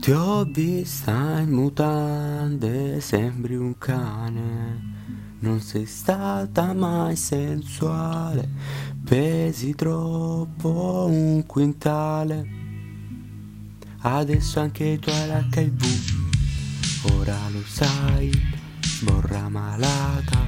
[0.00, 4.96] Ti ho vista in mutande, sembri un cane.
[5.40, 8.48] Non sei stata mai sensuale,
[9.04, 12.48] pesi troppo un quintale.
[13.98, 15.82] Adesso anche tu hai l'HIV,
[17.18, 18.30] ora lo sai,
[19.02, 20.46] borra malata.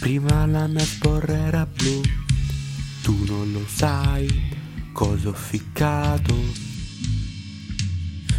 [0.00, 2.00] Prima la mia sporra era blu,
[3.02, 4.28] tu non lo sai,
[4.94, 6.32] cosa ho ficcato.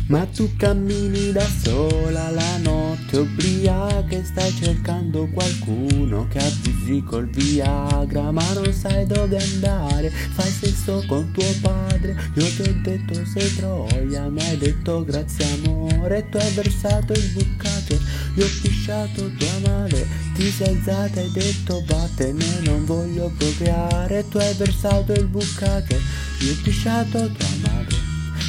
[0.08, 7.28] Ma tu cammini da sola la notte ubriaca e stai cercando qualcuno che abusi col
[7.28, 12.16] Viagra Ma non sai dove andare, fai sesso con tuo padre.
[12.36, 16.30] Io ti ho detto sei troia, mi hai detto grazie amore.
[16.30, 18.00] Tu hai versato il bucato,
[18.36, 24.28] io ho pisciato tua madre Ti sei alzata e hai detto vattene, non voglio procreare.
[24.30, 25.96] Tu hai versato il bucato,
[26.40, 28.06] io ho pisciato tua madre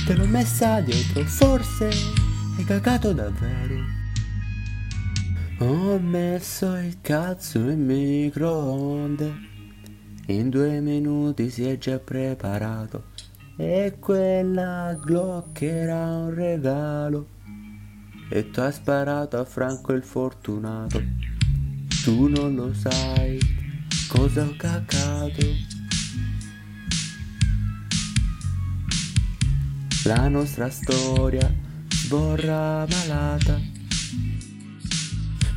[0.06, 1.88] Te l'ho messa dietro, forse
[2.56, 3.74] hai cagato davvero.
[5.58, 9.34] Ho messo il cazzo in microonde.
[10.26, 13.06] In due minuti si è già preparato.
[13.56, 17.26] E quella Glock era un regalo.
[18.30, 21.02] E tu hai sparato a Franco il fortunato.
[22.04, 23.40] Tu non lo sai
[24.08, 25.74] cosa ho cacato.
[30.06, 31.52] La nostra storia
[31.88, 33.60] sborra malata.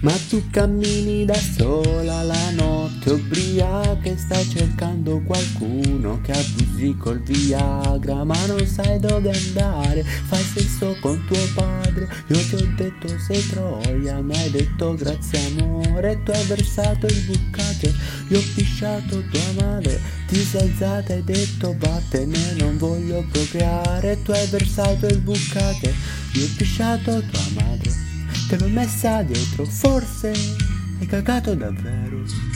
[0.01, 2.68] Ma tu cammini da sola la notte
[3.07, 10.43] ubriaca e stai cercando qualcuno che abusi col Viagra Ma non sai dove andare, fai
[10.43, 12.09] sesso con tuo padre.
[12.27, 17.21] Io ti ho detto sei troia, mi hai detto grazie amore Tu hai versato il
[17.21, 17.91] bucato,
[18.27, 24.21] io ho pisciato tua madre Ti sei alzata e hai detto vattene, non voglio procreare
[24.23, 25.89] Tu hai versato il bucato,
[26.33, 27.91] io ho pisciato tua madre
[28.47, 30.31] Te l'ho messa dietro, forse
[30.99, 32.48] hai cagato davvero.